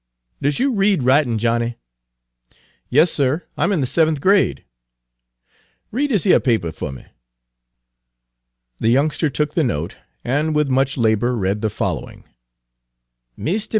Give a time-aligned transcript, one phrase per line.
[0.41, 1.75] "Does you read writin', Johnnie?"
[2.89, 4.65] "Yes, sir, I'm in the seventh grade."
[5.91, 7.05] "Read dis yer paper fuh me."
[8.79, 12.23] The youngster took the note, and with much labor read the following:
[13.37, 13.69] "MR.